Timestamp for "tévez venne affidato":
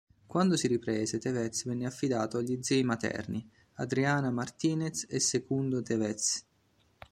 1.19-2.39